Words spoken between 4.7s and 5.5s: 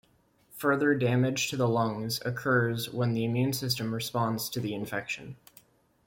infection.